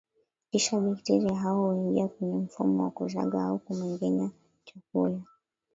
kisha 0.51 0.79
bekteria 0.79 1.35
hao 1.35 1.65
huingia 1.67 2.07
kwenye 2.07 2.33
mfumo 2.35 2.83
wa 2.83 2.91
kusaga 2.91 3.43
au 3.45 3.59
kumengenya 3.59 4.29
chakula 4.65 5.21